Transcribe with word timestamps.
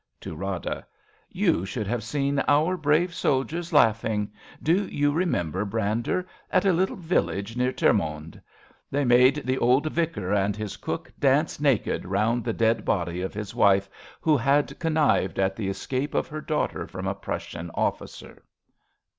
{To 0.21 0.35
Rada) 0.35 0.83
You 1.29 1.63
should 1.63 1.85
have 1.85 2.03
seen 2.03 2.37
our^ 2.47 2.75
brave 2.75 3.13
soldiers 3.13 3.71
laughing— 3.71 4.31
do 4.71 4.87
you 4.87 5.11
remember, 5.11 5.63
Brander— 5.63 6.25
at 6.51 6.65
a 6.65 6.73
little 6.73 6.95
village 6.95 7.55
near 7.55 7.71
Ter 7.71 7.93
monde. 7.93 8.41
They 8.89 9.05
made 9.05 9.43
the 9.45 9.59
old 9.59 9.91
vicar 9.91 10.33
and 10.33 10.55
c 10.55 10.57
17 10.57 10.57
RADA 10.57 10.57
his 10.63 10.77
cook 10.77 11.13
dance 11.19 11.59
naked 11.59 12.05
round 12.07 12.43
the 12.43 12.51
dead 12.53 12.83
body 12.83 13.21
of 13.21 13.35
his 13.35 13.53
wife, 13.53 13.87
who 14.19 14.35
had 14.37 14.79
connived 14.79 15.37
at 15.37 15.55
the 15.55 15.69
escape 15.69 16.15
of 16.15 16.27
her 16.29 16.41
daughter 16.41 16.87
from 16.87 17.05
a 17.05 17.13
Prussian 17.13 17.69
officer. 17.75 18.41